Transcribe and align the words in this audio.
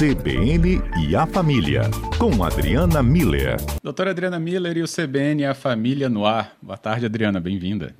CBN 0.00 0.80
e 1.06 1.14
a 1.14 1.26
Família, 1.26 1.82
com 2.18 2.42
Adriana 2.42 3.02
Miller. 3.02 3.58
Doutora 3.82 4.12
Adriana 4.12 4.40
Miller 4.40 4.78
e 4.78 4.82
o 4.82 4.86
CBN 4.86 5.42
e 5.42 5.44
a 5.44 5.52
Família 5.52 6.08
no 6.08 6.24
ar. 6.24 6.56
Boa 6.62 6.78
tarde, 6.78 7.04
Adriana, 7.04 7.38
bem-vinda. 7.38 7.94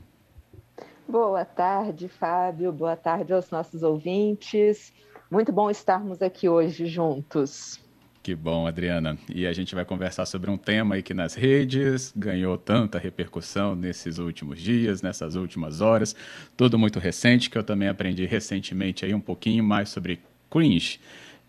Boa 1.06 1.44
tarde, 1.44 2.08
Fábio. 2.08 2.72
Boa 2.72 2.96
tarde 2.96 3.34
aos 3.34 3.50
nossos 3.50 3.82
ouvintes. 3.82 4.94
Muito 5.30 5.52
bom 5.52 5.70
estarmos 5.70 6.22
aqui 6.22 6.48
hoje 6.48 6.86
juntos. 6.86 7.78
Que 8.22 8.34
bom, 8.34 8.66
Adriana. 8.66 9.18
E 9.28 9.46
a 9.46 9.52
gente 9.52 9.74
vai 9.74 9.84
conversar 9.84 10.24
sobre 10.24 10.50
um 10.50 10.56
tema 10.56 10.94
aí 10.94 11.02
que 11.02 11.12
nas 11.12 11.34
redes 11.34 12.14
ganhou 12.16 12.56
tanta 12.56 12.98
repercussão 12.98 13.76
nesses 13.76 14.16
últimos 14.16 14.58
dias, 14.58 15.02
nessas 15.02 15.34
últimas 15.34 15.82
horas. 15.82 16.16
Tudo 16.56 16.78
muito 16.78 16.98
recente, 16.98 17.50
que 17.50 17.58
eu 17.58 17.62
também 17.62 17.88
aprendi 17.88 18.24
recentemente 18.24 19.04
aí 19.04 19.12
um 19.12 19.20
pouquinho 19.20 19.62
mais 19.62 19.90
sobre 19.90 20.18
cringe. 20.48 20.98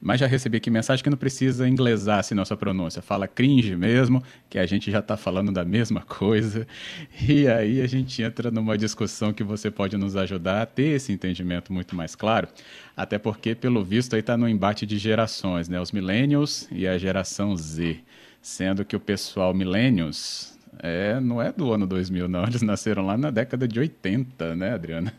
Mas 0.02 0.20
já 0.20 0.26
recebi 0.26 0.58
aqui 0.58 0.72
mensagem 0.72 1.04
que 1.04 1.10
não 1.10 1.18
precisa 1.18 1.70
inglesar 1.70 2.20
assim 2.20 2.34
nossa 2.34 2.58
pronúncia. 2.58 3.04
Fala 3.04 3.28
cringe 3.28 3.76
mesmo, 3.76 4.24
que 4.50 4.58
a 4.58 4.66
gente 4.66 4.90
já 4.90 4.98
está 4.98 5.16
falando 5.16 5.52
da 5.52 5.64
mesma 5.64 6.02
coisa. 6.02 6.68
E 7.28 7.48
aí 7.48 7.82
a 7.82 7.88
gente 7.88 8.22
entra 8.24 8.50
numa 8.50 8.76
discussão 8.78 9.32
que 9.32 9.44
você 9.44 9.70
pode 9.70 9.96
nos 9.98 10.16
ajudar 10.16 10.64
a 10.64 10.66
ter 10.66 10.96
esse 10.96 11.14
entendimento 11.14 11.72
muito 11.72 11.96
mais 11.96 12.16
claro. 12.16 12.48
Até 12.98 13.20
porque, 13.20 13.54
pelo 13.54 13.84
visto, 13.84 14.16
aí 14.16 14.22
está 14.22 14.36
no 14.36 14.50
embate 14.50 14.86
de 14.88 14.98
gerações, 14.98 15.70
né? 15.70 15.80
Os 15.80 15.92
millennials 15.92 16.68
e 16.72 16.88
a 16.88 16.98
geração 16.98 17.56
Z. 17.56 18.00
Sendo 18.42 18.84
que 18.84 18.96
o 18.96 19.00
pessoal 19.00 19.54
millennials 19.54 20.58
é, 20.80 21.20
não 21.20 21.40
é 21.40 21.52
do 21.52 21.72
ano 21.72 21.86
2000, 21.86 22.28
não. 22.28 22.44
Eles 22.44 22.64
nasceram 22.64 23.06
lá 23.06 23.16
na 23.16 23.30
década 23.30 23.68
de 23.68 23.80
80, 23.80 24.56
né, 24.56 24.74
Adriana? 24.74 25.14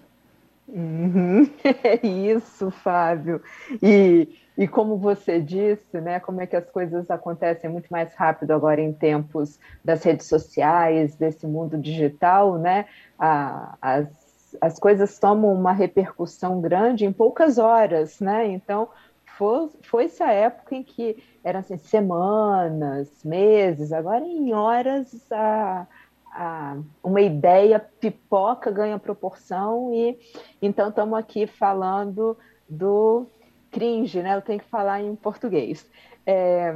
Uhum. 0.75 1.45
É 1.85 2.01
isso, 2.07 2.71
Fábio. 2.71 3.43
E 3.83 4.39
e 4.55 4.69
como 4.69 4.99
você 4.99 5.41
disse, 5.41 5.99
né, 5.99 6.21
como 6.21 6.43
é 6.43 6.47
que 6.47 6.55
as 6.55 6.69
coisas 6.71 7.11
acontecem 7.11 7.71
muito 7.71 7.89
mais 7.91 8.15
rápido 8.15 8.51
agora 8.51 8.83
em 8.83 8.93
tempos 8.93 9.59
das 9.83 10.03
redes 10.05 10.27
sociais, 10.27 11.17
desse 11.17 11.47
mundo 11.47 11.79
digital, 11.79 12.59
né? 12.59 12.85
A, 13.19 13.79
as, 13.81 14.55
as 14.61 14.79
coisas 14.79 15.19
tomam 15.19 15.55
uma 15.55 15.73
repercussão 15.73 16.61
grande 16.61 17.07
em 17.07 17.13
poucas 17.15 17.57
horas, 17.57 18.21
né? 18.21 18.47
Então, 18.49 18.91
foi, 19.39 19.71
foi 19.83 20.05
essa 20.05 20.31
época 20.31 20.75
em 20.75 20.83
que 20.83 21.17
eram 21.43 21.61
assim, 21.61 21.79
semanas, 21.79 23.09
meses, 23.25 23.91
agora 23.91 24.23
em 24.25 24.53
horas 24.53 25.11
a, 25.33 25.87
a, 26.33 26.79
uma 27.03 27.21
ideia 27.21 27.79
pipoca 27.79 28.71
ganha 28.71 28.99
proporção 28.99 29.93
e 29.95 30.19
então 30.61 30.89
estamos 30.89 31.19
aqui 31.19 31.47
falando 31.47 32.37
do 32.69 33.27
cringe, 33.71 34.23
né? 34.23 34.35
Eu 34.35 34.43
tenho 34.43 34.61
que 34.61 34.69
falar 34.69 35.03
em 35.03 35.15
português, 35.15 35.89
é, 36.27 36.75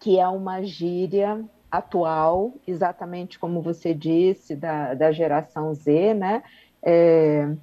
que 0.00 0.18
é 0.18 0.26
uma 0.26 0.62
gíria 0.62 1.44
atual, 1.70 2.52
exatamente 2.66 3.38
como 3.38 3.62
você 3.62 3.94
disse, 3.94 4.56
da, 4.56 4.94
da 4.94 5.12
geração 5.12 5.74
Z, 5.74 6.14
né? 6.14 6.42
É, 6.82 7.54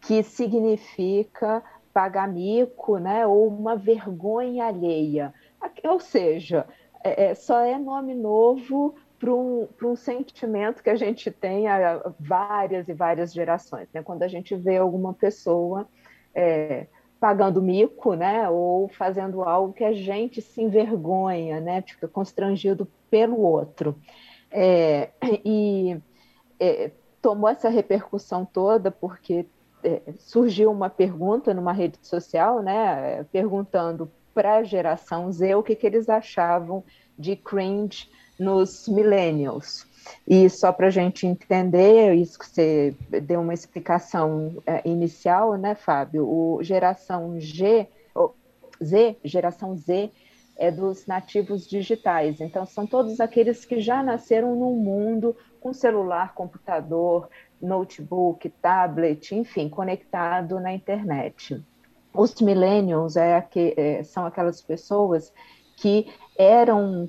que 0.00 0.22
significa 0.22 1.62
pagar 1.92 2.28
mico, 2.28 2.98
né? 2.98 3.26
Ou 3.26 3.48
uma 3.48 3.74
vergonha 3.74 4.66
alheia. 4.66 5.34
Ou 5.84 5.98
seja, 5.98 6.66
é, 7.02 7.30
é 7.30 7.34
só 7.34 7.60
é 7.60 7.78
nome 7.78 8.14
novo 8.14 8.94
para 9.18 9.32
um, 9.32 9.68
um 9.82 9.96
sentimento 9.96 10.82
que 10.82 10.90
a 10.90 10.96
gente 10.96 11.30
tem 11.30 11.66
há 11.66 12.12
várias 12.18 12.88
e 12.88 12.92
várias 12.92 13.32
gerações. 13.32 13.88
Né? 13.92 14.02
Quando 14.02 14.22
a 14.22 14.28
gente 14.28 14.54
vê 14.54 14.76
alguma 14.76 15.12
pessoa 15.12 15.88
é, 16.34 16.86
pagando 17.18 17.60
mico, 17.60 18.14
né, 18.14 18.48
ou 18.48 18.88
fazendo 18.88 19.42
algo 19.42 19.72
que 19.72 19.84
a 19.84 19.92
gente 19.92 20.40
se 20.40 20.62
envergonha, 20.62 21.60
né, 21.60 21.82
fica 21.82 22.06
constrangido 22.06 22.86
pelo 23.10 23.40
outro. 23.40 23.96
É, 24.50 25.10
e 25.44 26.00
é, 26.60 26.92
tomou 27.20 27.48
essa 27.48 27.68
repercussão 27.68 28.44
toda 28.44 28.90
porque 28.90 29.46
é, 29.82 30.00
surgiu 30.18 30.70
uma 30.70 30.88
pergunta 30.88 31.52
numa 31.52 31.72
rede 31.72 31.98
social, 32.02 32.62
né, 32.62 33.24
perguntando 33.32 34.10
para 34.32 34.56
a 34.56 34.62
geração 34.62 35.32
Z 35.32 35.56
o 35.56 35.62
que, 35.62 35.74
que 35.74 35.86
eles 35.86 36.08
achavam 36.08 36.84
de 37.18 37.34
cringe 37.34 38.08
nos 38.38 38.86
millennials. 38.88 39.86
E 40.26 40.48
só 40.48 40.72
para 40.72 40.86
a 40.86 40.90
gente 40.90 41.26
entender, 41.26 42.14
isso 42.14 42.38
que 42.38 42.46
você 42.46 42.94
deu 43.22 43.40
uma 43.40 43.54
explicação 43.54 44.62
é, 44.66 44.82
inicial, 44.88 45.56
né, 45.56 45.74
Fábio? 45.74 46.26
O 46.26 46.62
geração 46.62 47.38
G, 47.38 47.88
Z, 48.82 49.16
geração 49.24 49.76
Z, 49.76 50.10
é 50.56 50.70
dos 50.70 51.06
nativos 51.06 51.68
digitais. 51.68 52.40
Então, 52.40 52.66
são 52.66 52.86
todos 52.86 53.20
aqueles 53.20 53.64
que 53.64 53.80
já 53.80 54.02
nasceram 54.02 54.56
num 54.56 54.74
mundo 54.74 55.36
com 55.60 55.72
celular, 55.72 56.34
computador, 56.34 57.28
notebook, 57.60 58.48
tablet, 58.48 59.34
enfim, 59.34 59.68
conectado 59.68 60.58
na 60.58 60.72
internet. 60.72 61.62
Os 62.12 62.34
millennials 62.40 63.16
é, 63.16 63.46
é, 63.54 64.02
são 64.02 64.26
aquelas 64.26 64.60
pessoas 64.60 65.32
que 65.76 66.12
eram 66.36 67.08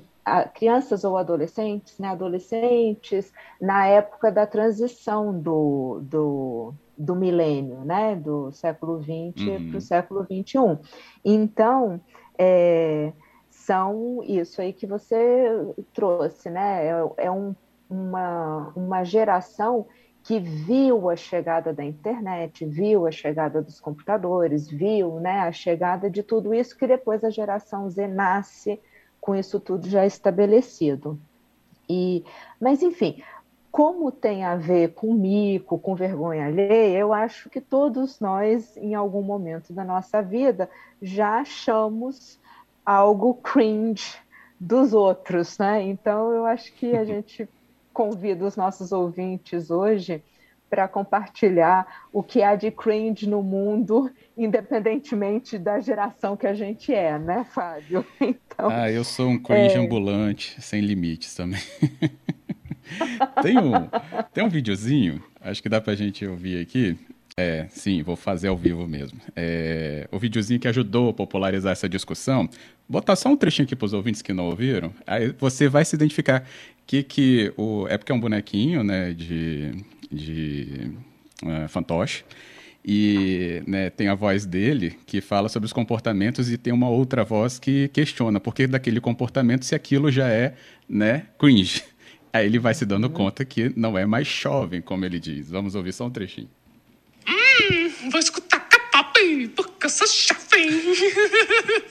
crianças 0.54 1.04
ou 1.04 1.16
adolescentes, 1.16 1.98
né, 1.98 2.08
adolescentes 2.08 3.32
na 3.60 3.86
época 3.86 4.30
da 4.30 4.46
transição 4.46 5.38
do, 5.38 6.00
do, 6.02 6.74
do 6.96 7.14
milênio, 7.14 7.84
né, 7.84 8.16
do 8.16 8.50
século 8.52 9.00
XX 9.00 9.46
uhum. 9.46 9.70
para 9.70 9.78
o 9.78 9.80
século 9.80 10.24
XXI. 10.24 10.78
Então, 11.24 12.00
é, 12.38 13.12
são 13.48 14.22
isso 14.24 14.60
aí 14.60 14.72
que 14.72 14.86
você 14.86 15.50
trouxe, 15.92 16.50
né, 16.50 16.86
é, 16.86 17.26
é 17.26 17.30
um, 17.30 17.54
uma, 17.88 18.72
uma 18.74 19.04
geração 19.04 19.86
que 20.22 20.38
viu 20.38 21.08
a 21.08 21.16
chegada 21.16 21.72
da 21.72 21.84
internet, 21.84 22.64
viu 22.66 23.06
a 23.06 23.10
chegada 23.10 23.62
dos 23.62 23.80
computadores, 23.80 24.68
viu 24.68 25.18
né, 25.18 25.40
a 25.40 25.52
chegada 25.52 26.10
de 26.10 26.22
tudo 26.22 26.52
isso 26.52 26.76
que 26.76 26.86
depois 26.86 27.24
a 27.24 27.30
geração 27.30 27.88
Z 27.88 28.06
nasce 28.06 28.80
com 29.20 29.34
isso 29.34 29.60
tudo 29.60 29.88
já 29.88 30.06
estabelecido. 30.06 31.18
E, 31.88 32.24
mas, 32.60 32.82
enfim, 32.82 33.22
como 33.70 34.10
tem 34.10 34.44
a 34.44 34.56
ver 34.56 34.94
com 34.94 35.12
mico, 35.12 35.78
com 35.78 35.94
vergonha 35.94 36.46
alheia, 36.46 36.98
eu 36.98 37.12
acho 37.12 37.48
que 37.50 37.60
todos 37.60 38.18
nós, 38.20 38.76
em 38.76 38.94
algum 38.94 39.22
momento 39.22 39.72
da 39.72 39.84
nossa 39.84 40.20
vida, 40.20 40.68
já 41.00 41.40
achamos 41.40 42.38
algo 42.84 43.34
cringe 43.34 44.16
dos 44.58 44.92
outros, 44.92 45.58
né? 45.58 45.82
Então, 45.82 46.32
eu 46.32 46.44
acho 46.46 46.72
que 46.74 46.96
a 46.96 47.04
gente 47.04 47.48
convida 47.92 48.44
os 48.44 48.56
nossos 48.56 48.92
ouvintes 48.92 49.70
hoje 49.70 50.22
para 50.70 50.86
compartilhar 50.86 52.06
o 52.12 52.22
que 52.22 52.42
há 52.42 52.54
de 52.54 52.70
cringe 52.70 53.28
no 53.28 53.42
mundo, 53.42 54.08
independentemente 54.38 55.58
da 55.58 55.80
geração 55.80 56.36
que 56.36 56.46
a 56.46 56.54
gente 56.54 56.94
é, 56.94 57.18
né, 57.18 57.44
Fábio? 57.52 58.06
Então, 58.60 58.68
ah, 58.70 58.90
eu 58.90 59.02
sou 59.02 59.26
um 59.26 59.38
cringe 59.38 59.74
é... 59.74 59.78
ambulante, 59.78 60.54
sem 60.60 60.82
limites 60.82 61.34
também. 61.34 61.60
tem, 63.42 63.56
um, 63.56 63.72
tem 64.34 64.44
um 64.44 64.50
videozinho, 64.50 65.22
acho 65.40 65.62
que 65.62 65.68
dá 65.68 65.80
para 65.80 65.94
a 65.94 65.96
gente 65.96 66.26
ouvir 66.26 66.60
aqui. 66.60 66.98
É, 67.36 67.66
sim, 67.70 68.02
vou 68.02 68.16
fazer 68.16 68.48
ao 68.48 68.56
vivo 68.56 68.86
mesmo. 68.86 69.18
É, 69.34 70.06
o 70.12 70.18
videozinho 70.18 70.60
que 70.60 70.68
ajudou 70.68 71.08
a 71.08 71.14
popularizar 71.14 71.72
essa 71.72 71.88
discussão. 71.88 72.46
Vou 72.86 73.00
botar 73.00 73.16
só 73.16 73.30
um 73.30 73.36
trechinho 73.36 73.64
aqui 73.64 73.74
para 73.74 73.86
os 73.86 73.94
ouvintes 73.94 74.20
que 74.20 74.32
não 74.34 74.44
ouviram. 74.46 74.92
Aí 75.06 75.34
você 75.38 75.66
vai 75.66 75.84
se 75.86 75.96
identificar 75.96 76.44
que 76.86 77.02
que 77.02 77.50
o 77.56 77.86
é 77.88 77.96
porque 77.96 78.12
é 78.12 78.14
um 78.14 78.20
bonequinho, 78.20 78.84
né, 78.84 79.14
de 79.14 79.72
de 80.10 80.90
uh, 81.44 81.68
fantoche. 81.68 82.24
E 82.84 83.62
né, 83.66 83.90
tem 83.90 84.08
a 84.08 84.14
voz 84.14 84.46
dele 84.46 84.98
que 85.04 85.20
fala 85.20 85.48
sobre 85.48 85.66
os 85.66 85.72
comportamentos 85.72 86.50
e 86.50 86.56
tem 86.56 86.72
uma 86.72 86.88
outra 86.88 87.24
voz 87.24 87.58
que 87.58 87.88
questiona 87.88 88.40
por 88.40 88.54
que 88.54 88.66
daquele 88.66 89.00
comportamento 89.00 89.66
se 89.66 89.74
aquilo 89.74 90.10
já 90.10 90.28
é 90.28 90.54
né, 90.88 91.26
cringe. 91.38 91.82
Aí 92.32 92.46
ele 92.46 92.58
vai 92.58 92.72
se 92.72 92.86
dando 92.86 93.04
uhum. 93.04 93.12
conta 93.12 93.44
que 93.44 93.72
não 93.76 93.98
é 93.98 94.06
mais 94.06 94.26
jovem, 94.26 94.80
como 94.80 95.04
ele 95.04 95.18
diz. 95.18 95.50
Vamos 95.50 95.74
ouvir 95.74 95.92
só 95.92 96.06
um 96.06 96.10
trechinho. 96.10 96.48
Hum, 97.28 98.10
vou 98.10 98.20
escutar 98.20 98.60
K-pop, 98.60 99.48
porque 99.48 99.86
eu 99.86 99.90
sou 99.90 100.06
jovem. 100.06 100.39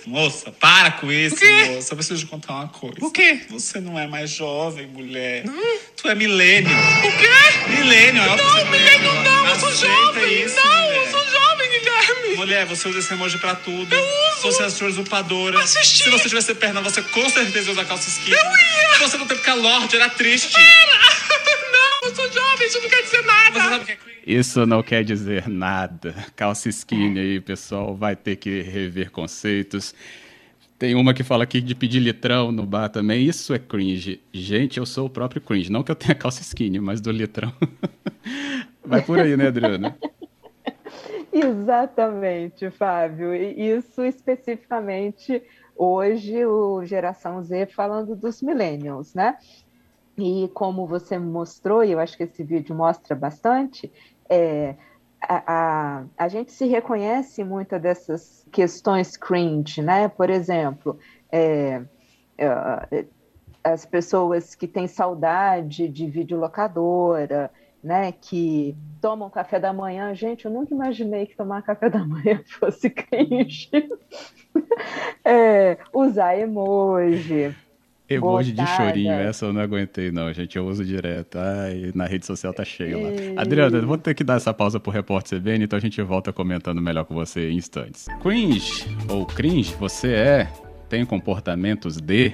Moça, 0.09 0.51
para 0.51 0.89
com 0.93 1.11
isso, 1.11 1.35
moça. 1.35 1.93
Eu 1.93 1.97
preciso 1.97 2.19
te 2.19 2.25
contar 2.25 2.53
uma 2.53 2.67
coisa. 2.67 2.95
O 2.99 3.11
quê? 3.11 3.41
Você 3.51 3.79
não 3.79 3.97
é 3.97 4.07
mais 4.07 4.31
jovem, 4.31 4.87
mulher. 4.87 5.45
Não? 5.45 5.77
Tu 5.95 6.07
é 6.09 6.15
milênio. 6.15 6.71
O 6.71 7.11
quê? 7.17 7.69
Milênio, 7.69 8.23
é 8.23 8.25
Não, 8.35 8.65
milênio 8.71 9.13
não, 9.23 9.47
eu 9.47 9.55
sou 9.59 9.71
jovem. 9.75 10.43
Isso, 10.45 10.55
não, 10.55 10.81
mulher. 10.83 10.95
eu 10.97 11.11
sou 11.11 11.29
jovem, 11.29 11.69
Guilherme. 11.69 12.35
Mulher, 12.37 12.65
você 12.65 12.89
usa 12.89 12.97
esse 12.99 13.13
emoji 13.13 13.37
pra 13.37 13.53
tudo. 13.53 13.93
Eu 13.93 14.01
uso. 14.01 14.41
Você 14.41 14.63
é 14.63 14.69
sua 14.71 14.87
usurpadora. 14.87 15.59
Assisti. 15.61 16.03
Se 16.05 16.09
você 16.09 16.27
tivesse 16.27 16.55
perna, 16.55 16.81
você 16.81 17.03
com 17.03 17.29
certeza 17.29 17.67
ia 17.67 17.71
usar 17.73 17.85
calça 17.85 18.09
skinny. 18.09 18.35
Eu 18.35 18.41
ia. 18.41 18.93
Se 18.95 18.99
você 19.01 19.17
não 19.17 19.27
teve 19.27 19.41
calor, 19.41 19.87
era 19.93 20.09
triste. 20.09 20.55
Era. 20.59 21.08
Eu 22.09 22.15
sou 22.15 22.31
jovem, 22.31 22.67
isso 22.67 22.81
não 22.81 22.89
quer 22.89 23.01
dizer 23.03 23.21
nada. 23.23 23.85
Que 23.85 23.91
é 23.91 23.97
isso 24.25 24.65
não 24.65 24.83
quer 24.83 25.03
dizer 25.03 25.47
nada. 25.47 26.15
Calça 26.35 26.67
skinny 26.67 27.19
aí, 27.19 27.39
pessoal, 27.39 27.95
vai 27.95 28.15
ter 28.15 28.35
que 28.35 28.63
rever 28.63 29.11
conceitos. 29.11 29.93
Tem 30.79 30.95
uma 30.95 31.13
que 31.13 31.23
fala 31.23 31.43
aqui 31.43 31.61
de 31.61 31.75
pedir 31.75 31.99
litrão 31.99 32.51
no 32.51 32.65
bar 32.65 32.89
também. 32.89 33.27
Isso 33.27 33.53
é 33.53 33.59
cringe. 33.59 34.19
Gente, 34.33 34.79
eu 34.79 34.87
sou 34.87 35.05
o 35.05 35.09
próprio 35.09 35.39
cringe. 35.39 35.71
Não 35.71 35.83
que 35.83 35.91
eu 35.91 35.95
tenha 35.95 36.15
calça 36.15 36.41
skinny, 36.41 36.79
mas 36.79 36.99
do 36.99 37.11
litrão. 37.11 37.53
Vai 38.83 39.03
por 39.03 39.19
aí, 39.19 39.37
né, 39.37 39.47
Adriana? 39.47 39.95
Exatamente, 41.31 42.71
Fábio. 42.71 43.35
Isso 43.35 44.03
especificamente 44.03 45.43
hoje, 45.75 46.43
o 46.43 46.83
Geração 46.83 47.43
Z 47.43 47.67
falando 47.67 48.15
dos 48.15 48.41
millennials, 48.41 49.13
né? 49.13 49.37
E 50.19 50.47
como 50.49 50.87
você 50.87 51.17
mostrou, 51.17 51.83
e 51.83 51.91
eu 51.91 51.99
acho 51.99 52.17
que 52.17 52.23
esse 52.23 52.43
vídeo 52.43 52.75
mostra 52.75 53.15
bastante, 53.15 53.91
é, 54.29 54.75
a, 55.21 55.43
a, 55.47 56.03
a 56.17 56.27
gente 56.27 56.51
se 56.51 56.65
reconhece 56.65 57.43
muitas 57.43 57.81
dessas 57.81 58.45
questões 58.51 59.17
cringe, 59.17 59.81
né? 59.81 60.07
Por 60.07 60.29
exemplo, 60.29 60.97
é, 61.31 61.81
é, 62.37 63.05
as 63.63 63.85
pessoas 63.85 64.55
que 64.55 64.67
têm 64.67 64.87
saudade 64.87 65.87
de 65.89 66.07
videolocadora, 66.07 67.51
né, 67.83 68.11
que 68.11 68.75
tomam 69.01 69.29
café 69.29 69.59
da 69.59 69.71
manhã. 69.71 70.13
Gente, 70.13 70.45
eu 70.45 70.51
nunca 70.51 70.73
imaginei 70.73 71.25
que 71.25 71.35
tomar 71.35 71.61
café 71.61 71.89
da 71.89 72.05
manhã 72.05 72.41
fosse 72.59 72.89
cringe. 72.89 73.69
é, 75.23 75.77
usar 75.93 76.37
emoji. 76.37 77.55
Emoji 78.09 78.51
de 78.51 78.65
chorinho, 78.65 79.13
essa 79.13 79.45
eu 79.45 79.53
não 79.53 79.61
aguentei, 79.61 80.11
não, 80.11 80.31
gente. 80.33 80.57
Eu 80.57 80.65
uso 80.65 80.83
direto. 80.83 81.37
Ai, 81.37 81.91
na 81.93 82.05
rede 82.05 82.25
social 82.25 82.53
tá 82.53 82.65
cheio 82.65 83.03
lá. 83.03 83.09
E... 83.09 83.37
Adriana, 83.37 83.81
vou 83.81 83.97
ter 83.97 84.15
que 84.15 84.23
dar 84.23 84.35
essa 84.35 84.53
pausa 84.53 84.79
pro 84.79 84.91
repórter 84.91 85.39
CBN, 85.39 85.65
então 85.65 85.77
a 85.77 85.81
gente 85.81 86.01
volta 86.01 86.33
comentando 86.33 86.81
melhor 86.81 87.05
com 87.05 87.13
você 87.13 87.51
em 87.51 87.57
instantes. 87.57 88.07
Cringe 88.21 88.87
ou 89.07 89.25
cringe, 89.25 89.75
você 89.79 90.13
é, 90.13 90.47
tem 90.89 91.05
comportamentos 91.05 91.97
de 91.97 92.33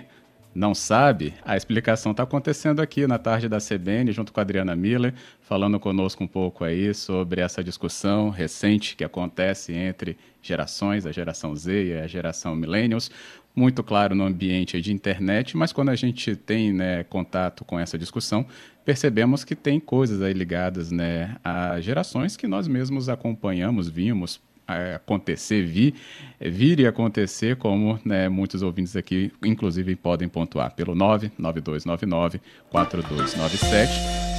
não 0.55 0.73
sabe, 0.73 1.33
a 1.43 1.57
explicação 1.57 2.13
está 2.13 2.23
acontecendo 2.23 2.81
aqui 2.81 3.05
na 3.05 3.19
tarde 3.19 3.49
da 3.49 3.57
CBN, 3.57 4.13
junto 4.13 4.31
com 4.31 4.39
a 4.39 4.43
Adriana 4.43 4.73
Miller, 4.73 5.13
falando 5.41 5.77
conosco 5.77 6.23
um 6.23 6.27
pouco 6.27 6.63
aí 6.63 6.93
sobre 6.93 7.41
essa 7.41 7.61
discussão 7.61 8.29
recente 8.29 8.95
que 8.95 9.03
acontece 9.03 9.73
entre 9.73 10.17
gerações, 10.41 11.05
a 11.05 11.11
geração 11.11 11.53
Z 11.53 11.87
e 11.87 11.93
a 11.99 12.07
geração 12.07 12.55
Millennials, 12.55 13.11
muito 13.53 13.83
claro 13.83 14.15
no 14.15 14.23
ambiente 14.23 14.79
de 14.79 14.93
internet, 14.93 15.57
mas 15.57 15.73
quando 15.73 15.89
a 15.89 15.95
gente 15.95 16.37
tem 16.37 16.71
né, 16.71 17.03
contato 17.03 17.65
com 17.65 17.77
essa 17.77 17.97
discussão, 17.97 18.45
percebemos 18.85 19.43
que 19.43 19.55
tem 19.55 19.77
coisas 19.77 20.21
aí 20.21 20.33
ligadas 20.33 20.89
né, 20.89 21.35
a 21.43 21.81
gerações 21.81 22.37
que 22.37 22.47
nós 22.47 22.65
mesmos 22.65 23.09
acompanhamos, 23.09 23.89
vimos, 23.89 24.39
acontecer, 24.67 25.63
vir, 25.63 25.93
vir 26.39 26.79
e 26.79 26.87
acontecer, 26.87 27.55
como 27.55 27.99
né, 28.03 28.27
muitos 28.29 28.61
ouvintes 28.61 28.95
aqui, 28.95 29.31
inclusive, 29.43 29.95
podem 29.95 30.27
pontuar 30.27 30.73
pelo 30.75 30.95
99299 30.95 32.41
4297. 32.69 33.91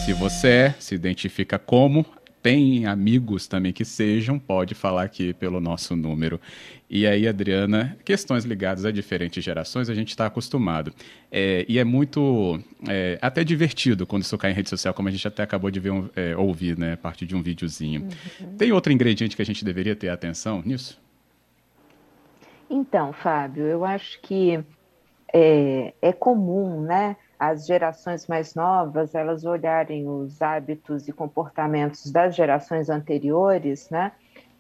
Se 0.05 0.13
você 0.13 0.49
é, 0.49 0.75
se 0.79 0.95
identifica 0.95 1.59
como, 1.59 2.07
tem 2.47 2.87
amigos 2.87 3.49
também 3.49 3.73
que 3.73 3.85
sejam, 3.85 4.39
pode 4.39 4.73
falar 4.73 5.03
aqui 5.03 5.35
pelo 5.35 5.61
nosso 5.61 5.97
número. 5.97 6.41
E 6.89 7.05
aí, 7.05 7.27
Adriana, 7.27 7.97
questões 8.05 8.45
ligadas 8.45 8.85
a 8.85 8.93
diferentes 8.93 9.43
gerações, 9.43 9.91
a 9.91 9.95
gente 9.95 10.11
está 10.11 10.27
acostumado. 10.27 10.93
É, 11.29 11.67
e 11.69 11.77
é 11.77 11.83
muito, 11.83 12.61
é, 12.89 13.19
até 13.21 13.43
divertido 13.43 14.07
quando 14.07 14.23
isso 14.23 14.39
cai 14.39 14.53
em 14.53 14.55
rede 14.55 14.69
social, 14.69 14.95
como 14.95 15.09
a 15.09 15.11
gente 15.11 15.27
até 15.27 15.43
acabou 15.43 15.73
de 15.73 15.81
ver 15.81 15.91
um, 15.91 16.09
é, 16.15 16.37
ouvir, 16.37 16.79
né, 16.79 16.93
a 16.93 16.97
partir 16.97 17.27
de 17.27 17.35
um 17.35 17.43
videozinho. 17.43 18.03
Uhum. 18.03 18.57
Tem 18.57 18.71
outro 18.71 18.93
ingrediente 18.93 19.35
que 19.35 19.43
a 19.43 19.45
gente 19.45 19.65
deveria 19.65 19.97
ter 19.97 20.09
atenção 20.09 20.63
nisso? 20.65 21.03
Então, 22.71 23.13
Fábio, 23.13 23.65
eu 23.65 23.85
acho 23.85 24.21
que 24.21 24.61
é, 25.35 25.93
é 26.01 26.13
comum, 26.13 26.83
né, 26.83 27.17
as 27.39 27.67
gerações 27.67 28.27
mais 28.27 28.55
novas 28.55 29.15
elas 29.15 29.45
olharem 29.45 30.09
os 30.09 30.41
hábitos 30.41 31.07
e 31.09 31.13
comportamentos 31.13 32.11
das 32.11 32.35
gerações 32.35 32.89
anteriores, 32.89 33.91
né, 33.91 34.13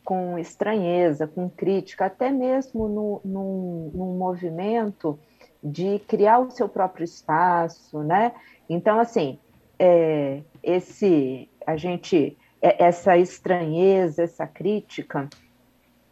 com 0.04 0.38
estranheza, 0.38 1.26
com 1.26 1.48
crítica, 1.48 2.06
até 2.06 2.30
mesmo 2.30 2.88
no, 2.88 3.20
num, 3.24 3.90
num 3.94 4.18
movimento 4.18 5.18
de 5.62 5.98
criar 6.00 6.38
o 6.38 6.50
seu 6.50 6.68
próprio 6.68 7.04
espaço, 7.04 8.02
né? 8.04 8.32
Então, 8.68 9.00
assim, 9.00 9.38
é, 9.78 10.42
esse 10.62 11.48
a 11.66 11.76
gente 11.76 12.36
é, 12.62 12.84
essa 12.84 13.16
estranheza, 13.16 14.22
essa 14.22 14.46
crítica, 14.46 15.28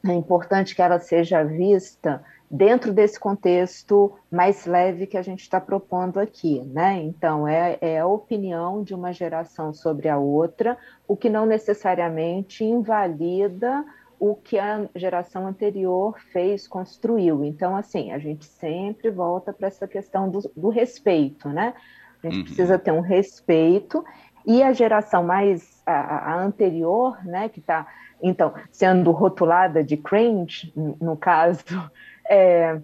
é 0.07 0.13
importante 0.13 0.75
que 0.75 0.83
ela 0.83 0.99
seja 0.99 1.43
vista 1.43 2.23
dentro 2.55 2.93
desse 2.93 3.19
contexto 3.19 4.15
mais 4.31 4.65
leve 4.65 5.09
que 5.09 5.17
a 5.17 5.23
gente 5.23 5.41
está 5.41 5.61
propondo 5.61 6.21
aqui, 6.21 6.61
né? 6.67 7.03
Então, 7.03 7.49
é, 7.49 7.77
é, 7.81 7.99
a 7.99 8.07
opinião 8.07 8.85
de 8.85 8.95
uma 8.95 9.13
geração 9.13 9.75
sobre 9.75 10.09
a 10.09 10.19
outra, 10.19 10.79
o 11.09 11.17
que 11.17 11.29
não 11.29 11.47
necessariamente 11.47 12.65
invalida 12.65 13.85
o 14.21 14.37
que 14.37 14.57
a 14.57 14.89
geração 14.95 15.49
anterior 15.49 16.17
fez, 16.33 16.69
construiu. 16.69 17.45
Então, 17.45 17.77
assim, 17.77 18.13
a 18.13 18.19
gente 18.21 18.45
sempre 18.45 19.11
volta 19.11 19.53
para 19.53 19.67
essa 19.67 19.89
questão 19.89 20.31
do, 20.31 20.41
do, 20.57 20.69
respeito, 20.69 21.49
né? 21.49 21.75
A 22.23 22.29
gente 22.29 22.39
uhum. 22.39 22.45
precisa 22.45 22.79
ter 22.79 22.93
um 22.93 23.01
respeito, 23.01 24.05
e 24.47 24.63
a 24.63 24.73
geração 24.73 25.25
mais 25.25 25.83
a, 25.85 26.33
a 26.33 26.41
anterior, 26.41 27.19
né, 27.25 27.49
que 27.49 27.59
está, 27.59 27.87
então, 28.23 28.55
sendo 28.71 29.11
rotulada 29.11 29.83
de 29.83 29.97
cringe, 29.97 30.73
no 30.77 31.17
caso 31.17 31.91
é, 32.29 32.81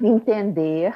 entender 0.00 0.94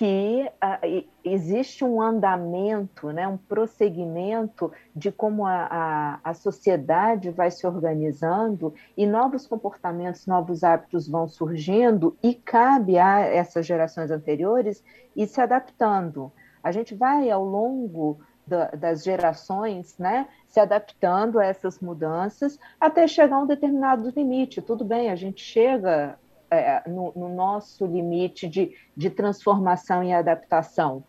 que 0.00 0.50
uh, 0.64 1.06
existe 1.22 1.84
um 1.84 2.00
andamento, 2.00 3.12
né, 3.12 3.28
um 3.28 3.36
prosseguimento 3.36 4.72
de 4.96 5.12
como 5.12 5.44
a, 5.44 5.66
a, 5.70 6.20
a, 6.24 6.32
sociedade 6.32 7.30
vai 7.30 7.50
se 7.50 7.66
organizando 7.66 8.72
e 8.96 9.06
novos 9.06 9.46
comportamentos, 9.46 10.26
novos 10.26 10.64
hábitos 10.64 11.06
vão 11.06 11.28
surgindo 11.28 12.16
e 12.22 12.34
cabe 12.34 12.98
a 12.98 13.20
essas 13.20 13.66
gerações 13.66 14.10
anteriores 14.10 14.82
ir 15.14 15.26
se 15.26 15.40
adaptando. 15.40 16.32
A 16.62 16.72
gente 16.72 16.94
vai, 16.94 17.28
ao 17.30 17.44
longo 17.44 18.20
da, 18.46 18.68
das 18.70 19.04
gerações, 19.04 19.98
né, 19.98 20.28
se 20.46 20.58
adaptando 20.58 21.38
a 21.38 21.44
essas 21.44 21.78
mudanças 21.78 22.58
até 22.80 23.06
chegar 23.06 23.36
a 23.36 23.40
um 23.40 23.46
determinado 23.46 24.08
limite. 24.10 24.62
Tudo 24.62 24.82
bem, 24.82 25.10
a 25.10 25.16
gente 25.16 25.44
chega 25.44 26.18
é, 26.50 26.82
no, 26.88 27.12
no, 27.14 27.28
nosso 27.28 27.86
limite 27.86 28.48
de, 28.48 28.74
de 28.96 29.10
transformação 29.10 30.02
e 30.02 30.12
adaptação. 30.12 31.04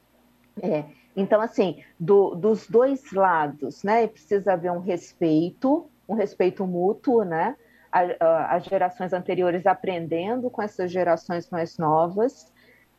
É, 0.62 0.86
então, 1.15 1.41
assim, 1.41 1.83
do, 2.00 2.36
dos 2.36 2.67
dois 2.67 3.12
lados, 3.12 3.83
né, 3.83 4.07
precisa 4.07 4.53
haver 4.53 4.71
um 4.71 4.79
respeito, 4.79 5.89
um 6.07 6.13
respeito 6.13 6.65
mútuo, 6.65 7.24
né, 7.24 7.55
as 7.91 8.63
gerações 8.63 9.12
anteriores 9.12 9.65
aprendendo 9.65 10.50
com 10.50 10.62
essas 10.62 10.91
gerações 10.91 11.50
mais 11.50 11.77
novas, 11.77 12.51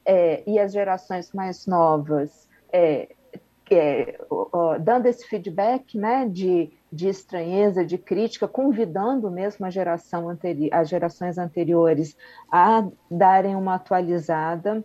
é, 0.05 0.43
e 0.47 0.59
as 0.59 0.73
gerações 0.73 1.33
mais 1.33 1.67
novas 1.67 2.49
é, 2.73 3.09
é, 3.71 4.19
dando 4.81 5.07
esse 5.07 5.27
feedback 5.27 5.97
né, 5.97 6.27
de, 6.29 6.73
de 6.93 7.09
estranheza, 7.09 7.85
de 7.85 7.97
crítica, 7.97 8.47
convidando 8.47 9.31
mesmo 9.31 9.65
a 9.65 9.71
geração 9.71 10.29
anteri 10.29 10.69
as 10.71 10.89
gerações 10.89 11.39
anteriores 11.39 12.17
a 12.51 12.87
darem 13.11 13.57
uma 13.57 13.77
atualizada 13.77 14.85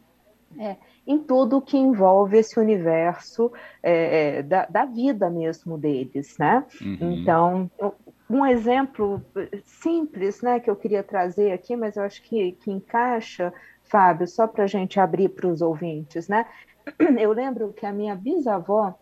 é, 0.57 0.77
em 1.05 1.19
tudo 1.19 1.61
que 1.61 1.77
envolve 1.77 2.37
esse 2.37 2.57
universo 2.57 3.51
é, 3.83 4.37
é 4.37 4.43
da, 4.43 4.65
da, 4.65 4.85
vida 4.85 5.29
mesmo 5.29 5.77
deles, 5.77 6.37
né? 6.37 6.65
Uhum. 6.81 7.11
Então, 7.11 7.71
um 8.29 8.45
exemplo 8.45 9.21
simples, 9.65 10.41
né, 10.41 10.59
que 10.59 10.69
eu 10.69 10.75
queria 10.75 11.03
trazer 11.03 11.51
aqui, 11.51 11.75
mas 11.75 11.97
eu 11.97 12.03
acho 12.03 12.21
que, 12.23 12.53
que 12.53 12.71
encaixa, 12.71 13.53
Fábio, 13.83 14.27
só 14.27 14.47
para 14.47 14.63
a 14.63 14.67
gente 14.67 14.99
abrir 14.99 15.29
para 15.29 15.47
os 15.47 15.61
ouvintes, 15.61 16.29
né? 16.29 16.45
eu 17.19 17.31
lembro 17.31 17.73
que 17.73 17.85
a 17.85 17.91
minha 17.91 18.15
bisavó, 18.15 18.97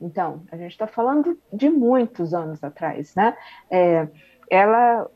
então, 0.00 0.42
a 0.50 0.56
gente 0.56 0.72
está 0.72 0.86
falando 0.86 1.38
de 1.52 1.70
muitos 1.70 2.34
anos 2.34 2.62
atrás, 2.62 3.14
né? 3.14 3.36
É, 3.70 4.08
ela 4.50 5.08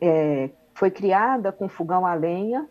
é, 0.00 0.50
foi 0.74 0.90
criada 0.90 1.52
com 1.52 1.68
fogão 1.68 2.06
a 2.06 2.14
lenha, 2.14 2.68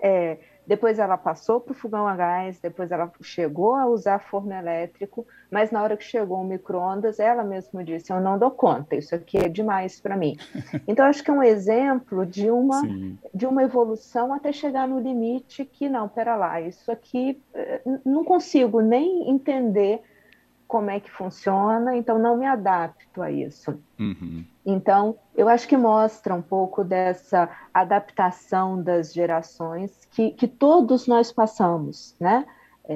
é, 0.00 0.38
depois 0.66 0.98
ela 0.98 1.18
passou 1.18 1.60
para 1.60 1.72
o 1.72 1.74
fogão 1.74 2.08
a 2.08 2.16
gás, 2.16 2.58
depois 2.58 2.90
ela 2.90 3.10
chegou 3.22 3.74
a 3.74 3.86
usar 3.86 4.18
forno 4.18 4.52
elétrico, 4.52 5.26
mas 5.50 5.70
na 5.70 5.82
hora 5.82 5.96
que 5.96 6.04
chegou 6.04 6.40
o 6.40 6.44
micro-ondas, 6.44 7.20
ela 7.20 7.44
mesma 7.44 7.84
disse: 7.84 8.10
Eu 8.12 8.20
não 8.20 8.38
dou 8.38 8.50
conta, 8.50 8.96
isso 8.96 9.14
aqui 9.14 9.36
é 9.36 9.48
demais 9.48 10.00
para 10.00 10.16
mim. 10.16 10.36
Então, 10.88 11.06
acho 11.06 11.22
que 11.22 11.30
é 11.30 11.34
um 11.34 11.42
exemplo 11.42 12.24
de 12.24 12.50
uma, 12.50 12.82
de 13.34 13.46
uma 13.46 13.62
evolução 13.62 14.32
até 14.32 14.52
chegar 14.52 14.86
no 14.86 15.00
limite 15.00 15.64
que, 15.64 15.88
não, 15.88 16.08
pera 16.08 16.36
lá, 16.36 16.60
isso 16.60 16.90
aqui 16.90 17.40
eh, 17.54 17.80
não 18.04 18.24
consigo 18.24 18.80
nem 18.80 19.30
entender 19.30 20.02
como 20.74 20.90
é 20.90 20.98
que 20.98 21.08
funciona, 21.08 21.96
então 21.96 22.18
não 22.18 22.36
me 22.36 22.46
adapto 22.46 23.22
a 23.22 23.30
isso. 23.30 23.80
Uhum. 23.96 24.44
Então, 24.66 25.16
eu 25.36 25.48
acho 25.48 25.68
que 25.68 25.76
mostra 25.76 26.34
um 26.34 26.42
pouco 26.42 26.82
dessa 26.82 27.48
adaptação 27.72 28.82
das 28.82 29.12
gerações 29.14 29.96
que, 30.10 30.32
que 30.32 30.48
todos 30.48 31.06
nós 31.06 31.30
passamos, 31.30 32.16
né? 32.18 32.44
É, 32.88 32.94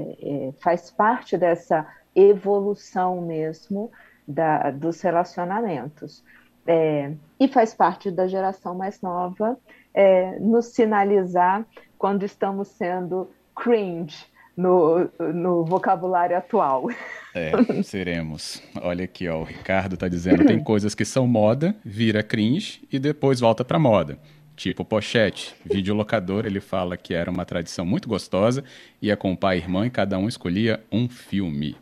é, 0.48 0.52
faz 0.60 0.90
parte 0.90 1.38
dessa 1.38 1.86
evolução 2.16 3.20
mesmo 3.20 3.92
da, 4.26 4.72
dos 4.72 5.00
relacionamentos. 5.00 6.24
É, 6.66 7.12
e 7.38 7.46
faz 7.46 7.72
parte 7.74 8.10
da 8.10 8.26
geração 8.26 8.74
mais 8.74 9.00
nova 9.00 9.56
é, 9.94 10.36
nos 10.40 10.66
sinalizar 10.66 11.64
quando 11.96 12.24
estamos 12.24 12.66
sendo 12.66 13.30
cringe 13.54 14.26
no, 14.58 15.08
no 15.32 15.64
vocabulário 15.64 16.36
atual. 16.36 16.90
É, 17.32 17.52
seremos. 17.84 18.60
Olha 18.82 19.04
aqui, 19.04 19.28
ó, 19.28 19.40
o 19.40 19.44
Ricardo 19.44 19.94
está 19.94 20.08
dizendo 20.08 20.44
tem 20.44 20.58
coisas 20.64 20.96
que 20.96 21.04
são 21.04 21.28
moda, 21.28 21.76
vira 21.84 22.24
cringe 22.24 22.82
e 22.92 22.98
depois 22.98 23.38
volta 23.38 23.64
para 23.64 23.78
moda. 23.78 24.18
Tipo 24.56 24.84
pochete, 24.84 25.54
videolocador, 25.64 26.44
ele 26.44 26.58
fala 26.58 26.96
que 26.96 27.14
era 27.14 27.30
uma 27.30 27.44
tradição 27.44 27.86
muito 27.86 28.08
gostosa, 28.08 28.64
ia 29.00 29.16
com 29.16 29.30
o 29.30 29.36
pai 29.36 29.58
e 29.58 29.60
irmã 29.60 29.86
e 29.86 29.90
cada 29.90 30.18
um 30.18 30.26
escolhia 30.26 30.82
um 30.90 31.08
filme. 31.08 31.76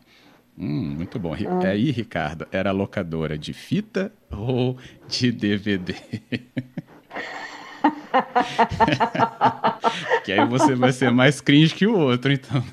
Hum, 0.55 0.93
muito 0.97 1.17
bom. 1.17 1.33
Ah. 1.33 1.67
Aí, 1.69 1.89
Ricardo, 1.89 2.47
era 2.51 2.71
locadora 2.71 3.35
de 3.35 3.53
fita 3.53 4.11
ou 4.31 4.77
de 5.07 5.31
DVD? 5.31 5.95
que 10.23 10.31
aí 10.31 10.45
você 10.45 10.75
vai 10.75 10.91
ser 10.91 11.11
mais 11.11 11.41
cringe 11.41 11.73
que 11.73 11.87
o 11.87 11.97
outro, 11.97 12.31
então. 12.31 12.63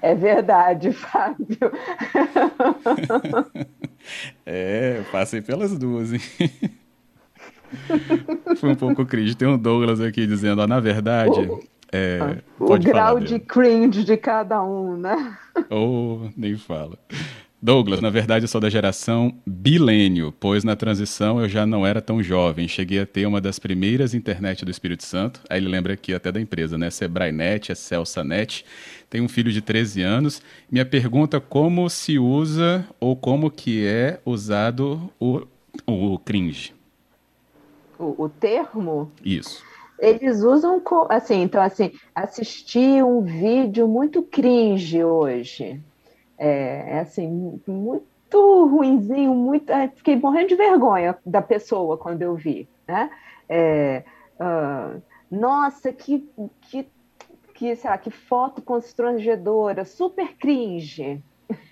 É 0.00 0.14
verdade, 0.14 0.92
Fábio. 0.92 1.58
É, 4.44 5.00
passei 5.12 5.40
pelas 5.40 5.78
duas, 5.78 6.12
hein? 6.12 6.20
Foi 8.58 8.70
um 8.70 8.74
pouco 8.74 9.06
cringe. 9.06 9.36
Tem 9.36 9.46
um 9.46 9.56
Douglas 9.56 10.00
aqui 10.00 10.26
dizendo, 10.26 10.60
ó, 10.60 10.66
na 10.66 10.80
verdade. 10.80 11.48
É, 11.92 12.38
o 12.58 12.76
grau 12.78 13.20
de 13.20 13.38
cringe 13.38 14.02
de 14.02 14.16
cada 14.16 14.60
um, 14.62 14.96
né? 14.96 15.38
Ou 15.70 16.24
oh, 16.24 16.30
nem 16.36 16.56
fala. 16.56 16.98
Douglas, 17.64 18.00
na 18.00 18.10
verdade 18.10 18.42
eu 18.44 18.48
sou 18.48 18.60
da 18.60 18.68
geração 18.68 19.32
bilênio, 19.46 20.34
pois 20.40 20.64
na 20.64 20.74
transição 20.74 21.40
eu 21.40 21.48
já 21.48 21.64
não 21.64 21.86
era 21.86 22.02
tão 22.02 22.20
jovem. 22.20 22.66
Cheguei 22.66 22.98
a 22.98 23.06
ter 23.06 23.24
uma 23.24 23.40
das 23.40 23.60
primeiras 23.60 24.14
internet 24.14 24.64
do 24.64 24.70
Espírito 24.72 25.04
Santo. 25.04 25.40
Aí 25.48 25.60
ele 25.60 25.68
lembra 25.68 25.92
aqui 25.92 26.12
até 26.12 26.32
da 26.32 26.40
empresa, 26.40 26.76
né? 26.76 26.90
Sebrae.net, 26.90 27.70
é 27.70 27.74
Celsa.net. 27.76 28.64
Tem 29.08 29.20
um 29.20 29.28
filho 29.28 29.52
de 29.52 29.62
13 29.62 30.02
anos. 30.02 30.42
Minha 30.68 30.84
pergunta 30.84 31.40
como 31.40 31.88
se 31.88 32.18
usa 32.18 32.84
ou 32.98 33.14
como 33.14 33.48
que 33.48 33.86
é 33.86 34.18
usado 34.26 35.08
o, 35.20 35.42
o 35.86 36.18
cringe? 36.18 36.74
O, 37.96 38.24
o 38.24 38.28
termo? 38.28 39.12
Isso 39.24 39.62
eles 40.00 40.42
usam 40.42 40.82
assim, 41.08 41.42
então 41.42 41.62
assim, 41.62 41.92
assistir 42.12 43.04
um 43.04 43.20
vídeo 43.20 43.86
muito 43.86 44.20
cringe 44.20 45.04
hoje. 45.04 45.80
É, 46.38 46.96
é 46.96 46.98
assim, 47.00 47.60
muito 47.66 48.66
ruinzinho, 48.66 49.34
muito. 49.34 49.70
É, 49.70 49.88
fiquei 49.88 50.16
morrendo 50.16 50.48
de 50.48 50.56
vergonha 50.56 51.16
da 51.24 51.42
pessoa 51.42 51.96
quando 51.96 52.22
eu 52.22 52.34
vi. 52.34 52.68
Né? 52.86 53.10
É, 53.48 54.04
uh, 54.40 55.02
nossa, 55.30 55.92
que, 55.92 56.28
que, 56.62 56.86
que, 57.54 57.76
sei 57.76 57.90
lá, 57.90 57.98
que 57.98 58.10
foto 58.10 58.60
constrangedora, 58.60 59.84
super 59.84 60.34
cringe. 60.36 61.22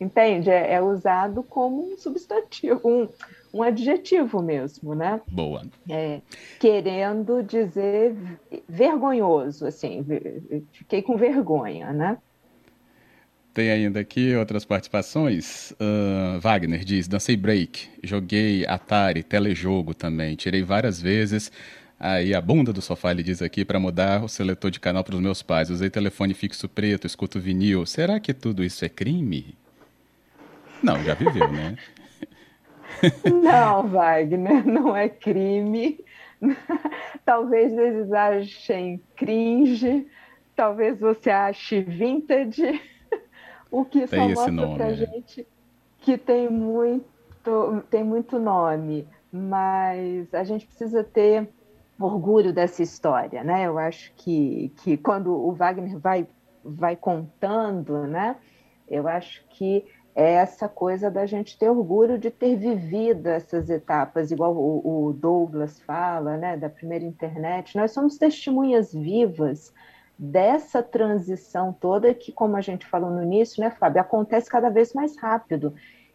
Entende? 0.00 0.50
É, 0.50 0.74
é 0.74 0.82
usado 0.82 1.42
como 1.42 1.92
um 1.92 1.96
substantivo, 1.96 2.80
um, 2.84 3.08
um 3.54 3.62
adjetivo 3.62 4.42
mesmo, 4.42 4.94
né? 4.94 5.20
Boa. 5.28 5.62
É, 5.88 6.20
querendo 6.60 7.42
dizer 7.42 8.14
vergonhoso, 8.68 9.66
assim, 9.66 10.04
fiquei 10.72 11.00
com 11.00 11.16
vergonha, 11.16 11.92
né? 11.92 12.18
Tem 13.56 13.70
ainda 13.70 14.00
aqui 14.00 14.36
outras 14.36 14.66
participações. 14.66 15.70
Uh, 15.80 16.38
Wagner 16.40 16.84
diz: 16.84 17.08
dancei 17.08 17.38
break, 17.38 17.88
joguei 18.02 18.66
Atari, 18.66 19.22
telejogo 19.22 19.94
também, 19.94 20.36
tirei 20.36 20.62
várias 20.62 21.00
vezes. 21.00 21.50
Aí 21.98 22.34
a 22.34 22.40
bunda 22.42 22.70
do 22.70 22.82
sofá 22.82 23.12
ele 23.12 23.22
diz 23.22 23.40
aqui 23.40 23.64
para 23.64 23.80
mudar 23.80 24.22
o 24.22 24.28
seletor 24.28 24.70
de 24.70 24.78
canal 24.78 25.02
para 25.02 25.14
os 25.14 25.22
meus 25.22 25.42
pais. 25.42 25.70
Usei 25.70 25.88
telefone 25.88 26.34
fixo 26.34 26.68
preto, 26.68 27.06
escuto 27.06 27.40
vinil. 27.40 27.86
Será 27.86 28.20
que 28.20 28.34
tudo 28.34 28.62
isso 28.62 28.84
é 28.84 28.90
crime? 28.90 29.56
Não, 30.82 31.02
já 31.02 31.14
viveu, 31.14 31.50
né? 31.50 31.78
Não, 33.24 33.88
Wagner, 33.88 34.66
não 34.66 34.94
é 34.94 35.08
crime. 35.08 35.98
Talvez 37.24 37.72
eles 37.72 38.12
achem 38.12 39.00
cringe, 39.16 40.06
talvez 40.54 41.00
você 41.00 41.30
ache 41.30 41.80
vintage 41.80 42.80
o 43.70 43.84
que 43.84 44.06
tem 44.06 44.34
só 44.34 44.50
mostra 44.50 44.74
para 44.74 44.86
né? 44.86 44.94
gente 44.94 45.46
que 45.98 46.16
tem 46.16 46.48
muito, 46.48 47.82
tem 47.90 48.04
muito 48.04 48.38
nome, 48.38 49.06
mas 49.32 50.32
a 50.32 50.44
gente 50.44 50.66
precisa 50.66 51.02
ter 51.02 51.48
orgulho 51.98 52.52
dessa 52.52 52.82
história, 52.82 53.42
né? 53.42 53.66
Eu 53.66 53.78
acho 53.78 54.12
que, 54.16 54.72
que 54.76 54.96
quando 54.96 55.32
o 55.32 55.52
Wagner 55.52 55.98
vai, 55.98 56.26
vai 56.62 56.94
contando, 56.94 58.06
né? 58.06 58.36
Eu 58.88 59.08
acho 59.08 59.44
que 59.48 59.84
é 60.14 60.34
essa 60.34 60.68
coisa 60.68 61.10
da 61.10 61.26
gente 61.26 61.58
ter 61.58 61.68
orgulho 61.68 62.18
de 62.18 62.30
ter 62.30 62.56
vivido 62.56 63.26
essas 63.26 63.68
etapas, 63.68 64.30
igual 64.30 64.54
o, 64.54 65.08
o 65.08 65.12
Douglas 65.12 65.80
fala, 65.80 66.36
né? 66.36 66.56
Da 66.56 66.68
primeira 66.68 67.04
internet. 67.04 67.76
Nós 67.76 67.92
somos 67.92 68.16
testemunhas 68.16 68.92
vivas 68.92 69.72
dessa 70.18 70.82
transição 70.82 71.72
toda 71.72 72.14
que, 72.14 72.32
como 72.32 72.56
a 72.56 72.60
gente 72.60 72.86
falou 72.86 73.10
no 73.10 73.22
início, 73.22 73.62
né, 73.62 73.70
Fábio, 73.70 74.00
acontece 74.00 74.48
cada 74.48 74.70
vez 74.70 74.92
mais 74.92 75.16
rápido. 75.18 75.74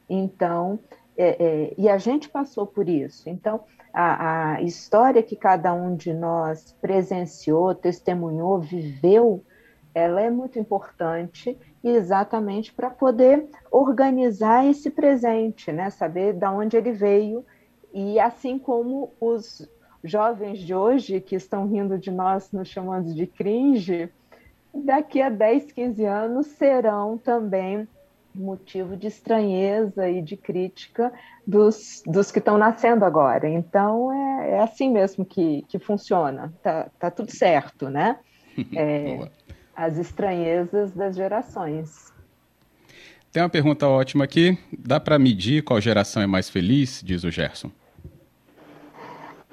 Então, 0.09 0.79
é, 1.15 1.43
é, 1.43 1.73
e 1.77 1.87
a 1.87 1.97
gente 1.97 2.29
passou 2.29 2.65
por 2.65 2.89
isso. 2.89 3.29
Então, 3.29 3.63
a, 3.93 4.53
a, 4.53 4.61
história 4.61 5.21
que 5.21 5.35
cada 5.35 5.73
um 5.73 5.95
de 5.95 6.13
nós 6.13 6.75
presenciou, 6.81 7.75
testemunhou, 7.75 8.59
viveu, 8.59 9.43
ela 9.93 10.21
é 10.21 10.29
muito 10.29 10.57
importante 10.57 11.57
exatamente 11.83 12.73
para 12.73 12.89
poder 12.89 13.49
organizar 13.69 14.65
esse 14.65 14.89
presente, 14.89 15.71
né? 15.71 15.89
Saber 15.89 16.33
de 16.33 16.45
onde 16.45 16.77
ele 16.77 16.91
veio 16.91 17.45
e 17.93 18.19
assim 18.19 18.57
como 18.57 19.13
os 19.19 19.69
jovens 20.03 20.59
de 20.59 20.73
hoje 20.73 21.21
que 21.21 21.35
estão 21.35 21.67
rindo 21.67 21.97
de 21.97 22.11
nós, 22.11 22.51
nos 22.51 22.67
chamando 22.67 23.13
de 23.13 23.27
cringe, 23.27 24.09
daqui 24.73 25.21
a 25.21 25.29
10, 25.29 25.71
15 25.71 26.05
anos 26.05 26.47
serão 26.47 27.17
também 27.17 27.87
motivo 28.33 28.95
de 28.95 29.07
estranheza 29.07 30.09
e 30.09 30.21
de 30.21 30.37
crítica 30.37 31.11
dos, 31.45 32.01
dos 32.05 32.31
que 32.31 32.39
estão 32.39 32.57
nascendo 32.57 33.03
agora. 33.03 33.47
Então, 33.47 34.11
é, 34.11 34.51
é 34.51 34.59
assim 34.59 34.89
mesmo 34.89 35.25
que, 35.25 35.63
que 35.67 35.77
funciona. 35.77 36.53
Tá, 36.63 36.89
tá 36.97 37.11
tudo 37.11 37.31
certo, 37.31 37.89
né? 37.89 38.17
É, 38.75 39.29
as 39.73 39.97
estranhezas 39.97 40.91
das 40.91 41.15
gerações. 41.15 42.13
Tem 43.31 43.41
uma 43.41 43.49
pergunta 43.49 43.87
ótima 43.87 44.25
aqui. 44.25 44.57
Dá 44.77 44.99
para 44.99 45.17
medir 45.17 45.63
qual 45.63 45.79
geração 45.79 46.21
é 46.21 46.27
mais 46.27 46.49
feliz? 46.49 47.01
Diz 47.03 47.23
o 47.23 47.31
Gerson. 47.31 47.71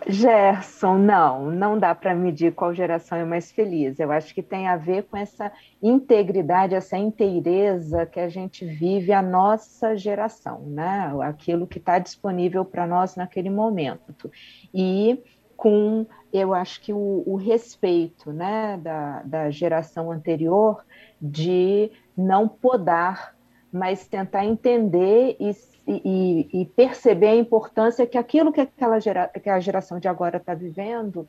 Gerson, 0.08 0.96
não, 0.96 1.50
não 1.50 1.78
dá 1.78 1.94
para 1.94 2.14
medir 2.14 2.54
qual 2.54 2.74
geração 2.74 3.18
é 3.18 3.24
mais 3.24 3.52
feliz. 3.52 4.00
Eu 4.00 4.10
acho 4.10 4.34
que 4.34 4.42
tem 4.42 4.66
a 4.66 4.74
ver 4.74 5.02
com 5.04 5.16
essa 5.18 5.52
integridade, 5.82 6.74
essa 6.74 6.96
inteireza 6.96 8.06
que 8.06 8.18
a 8.18 8.28
gente 8.28 8.64
vive 8.64 9.12
a 9.12 9.20
nossa 9.20 9.94
geração, 9.94 10.62
né? 10.62 11.12
Aquilo 11.22 11.66
que 11.66 11.78
está 11.78 11.98
disponível 11.98 12.64
para 12.64 12.86
nós 12.86 13.16
naquele 13.16 13.50
momento. 13.50 14.30
E 14.72 15.22
com, 15.54 16.06
eu 16.32 16.54
acho 16.54 16.80
que 16.80 16.92
o, 16.92 17.22
o 17.26 17.36
respeito 17.36 18.32
né, 18.32 18.78
da, 18.80 19.22
da 19.24 19.50
geração 19.50 20.10
anterior 20.10 20.84
de 21.20 21.90
não 22.16 22.48
podar, 22.48 23.36
mas 23.72 24.06
tentar 24.06 24.44
entender 24.44 25.36
e 25.38 25.52
e, 25.90 26.46
e, 26.52 26.66
perceber 26.66 27.28
a 27.28 27.36
importância 27.36 28.06
que 28.06 28.18
aquilo 28.18 28.52
que, 28.52 28.60
aquela 28.60 29.00
gera, 29.00 29.26
que 29.28 29.48
a 29.48 29.58
geração 29.58 29.98
de 29.98 30.06
agora 30.06 30.36
está 30.36 30.54
vivendo 30.54 31.26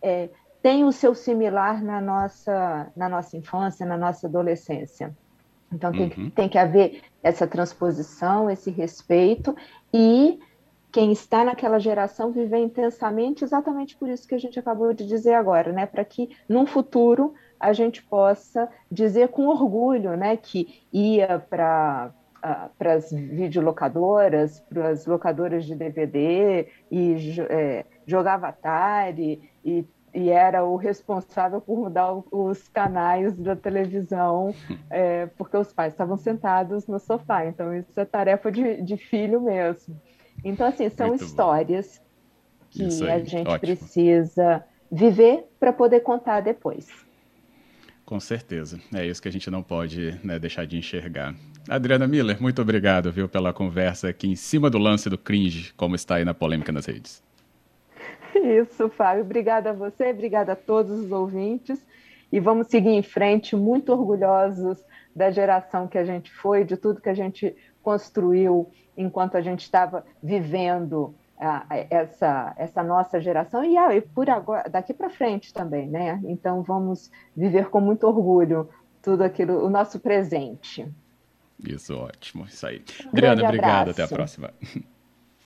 é, 0.00 0.30
tem 0.62 0.84
o 0.84 0.92
seu 0.92 1.14
similar 1.14 1.82
na 1.82 2.00
nossa, 2.00 2.90
na 2.96 3.08
nossa 3.08 3.36
infância, 3.36 3.84
na 3.84 3.98
nossa 3.98 4.26
adolescência. 4.26 5.14
Então 5.72 5.92
tem, 5.92 6.12
uhum. 6.16 6.30
tem 6.30 6.48
que 6.48 6.58
haver 6.58 7.02
essa 7.22 7.46
transposição, 7.46 8.50
esse 8.50 8.70
respeito 8.70 9.54
e 9.92 10.40
quem 10.90 11.12
está 11.12 11.44
naquela 11.44 11.78
geração 11.78 12.32
viver 12.32 12.58
intensamente 12.58 13.44
exatamente 13.44 13.96
por 13.96 14.08
isso 14.08 14.26
que 14.26 14.34
a 14.34 14.38
gente 14.38 14.58
acabou 14.58 14.92
de 14.92 15.06
dizer 15.06 15.34
agora, 15.34 15.72
né? 15.72 15.86
Para 15.86 16.04
que 16.04 16.30
num 16.48 16.66
futuro 16.66 17.34
a 17.60 17.72
gente 17.74 18.02
possa 18.02 18.68
dizer 18.90 19.28
com 19.28 19.46
orgulho 19.46 20.16
né, 20.16 20.36
que 20.36 20.82
ia 20.90 21.38
para 21.38 22.12
para 22.78 22.94
as 22.94 23.10
videolocadoras, 23.12 24.60
para 24.60 24.88
as 24.88 25.04
locadoras 25.04 25.64
de 25.66 25.74
DVD 25.74 26.66
e 26.90 27.14
é, 27.50 27.84
jogava 28.06 28.48
Atari 28.48 29.42
e, 29.62 29.84
e, 30.14 30.30
era 30.30 30.64
o 30.64 30.76
responsável 30.76 31.60
por 31.60 31.78
mudar 31.78 32.14
os 32.30 32.66
canais 32.68 33.36
da 33.36 33.54
televisão 33.54 34.54
é, 34.88 35.26
porque 35.36 35.54
os 35.54 35.70
pais 35.70 35.92
estavam 35.92 36.16
sentados 36.16 36.86
no 36.86 36.98
sofá. 36.98 37.44
Então 37.44 37.74
isso 37.74 38.00
é 38.00 38.06
tarefa 38.06 38.50
de, 38.50 38.80
de 38.80 38.96
filho 38.96 39.42
mesmo. 39.42 40.00
Então 40.42 40.66
assim 40.66 40.88
são 40.88 41.08
Muito 41.08 41.24
histórias 41.24 42.00
bom. 42.00 42.88
que 42.88 43.10
a 43.10 43.18
gente 43.18 43.48
Ótimo. 43.48 43.58
precisa 43.60 44.64
viver 44.90 45.46
para 45.60 45.74
poder 45.74 46.00
contar 46.00 46.40
depois. 46.40 46.88
Com 48.10 48.18
certeza. 48.18 48.80
É 48.92 49.06
isso 49.06 49.22
que 49.22 49.28
a 49.28 49.30
gente 49.30 49.48
não 49.52 49.62
pode 49.62 50.18
né, 50.24 50.36
deixar 50.36 50.66
de 50.66 50.76
enxergar. 50.76 51.32
Adriana 51.68 52.08
Miller, 52.08 52.42
muito 52.42 52.60
obrigado, 52.60 53.12
viu, 53.12 53.28
pela 53.28 53.52
conversa 53.52 54.08
aqui 54.08 54.26
em 54.26 54.34
cima 54.34 54.68
do 54.68 54.78
lance 54.78 55.08
do 55.08 55.16
cringe, 55.16 55.72
como 55.74 55.94
está 55.94 56.16
aí 56.16 56.24
na 56.24 56.34
polêmica 56.34 56.72
nas 56.72 56.86
redes. 56.86 57.22
Isso, 58.34 58.88
Fábio. 58.88 59.22
Obrigada 59.22 59.70
a 59.70 59.72
você, 59.72 60.10
obrigada 60.10 60.54
a 60.54 60.56
todos 60.56 60.98
os 60.98 61.12
ouvintes. 61.12 61.86
E 62.32 62.40
vamos 62.40 62.66
seguir 62.66 62.90
em 62.90 63.02
frente, 63.02 63.54
muito 63.54 63.92
orgulhosos 63.92 64.84
da 65.14 65.30
geração 65.30 65.86
que 65.86 65.96
a 65.96 66.04
gente 66.04 66.32
foi, 66.32 66.64
de 66.64 66.76
tudo 66.76 67.00
que 67.00 67.08
a 67.08 67.14
gente 67.14 67.54
construiu 67.80 68.72
enquanto 68.96 69.36
a 69.36 69.40
gente 69.40 69.60
estava 69.60 70.04
vivendo 70.20 71.14
essa, 71.90 72.54
essa 72.56 72.82
nossa 72.82 73.20
geração 73.20 73.64
e, 73.64 73.76
ah, 73.76 73.94
e 73.94 74.00
por 74.00 74.28
agora, 74.28 74.68
daqui 74.68 74.92
para 74.92 75.08
frente 75.08 75.52
também, 75.52 75.88
né? 75.88 76.20
Então 76.24 76.62
vamos 76.62 77.10
viver 77.34 77.70
com 77.70 77.80
muito 77.80 78.06
orgulho 78.06 78.68
tudo 79.02 79.22
aquilo, 79.22 79.64
o 79.64 79.70
nosso 79.70 79.98
presente. 79.98 80.86
Isso, 81.58 81.96
ótimo, 81.96 82.44
isso 82.44 82.66
aí. 82.66 82.82
Adriana, 83.06 83.44
obrigado, 83.44 83.90
até 83.90 84.02
a 84.02 84.08
próxima. 84.08 84.52